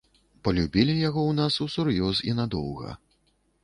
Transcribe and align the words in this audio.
Палюбілі 0.47 0.95
яго 1.09 1.21
ў 1.33 1.37
нас 1.41 1.61
усур'ёз 1.69 2.25
і 2.33 2.39
надоўга. 2.43 3.01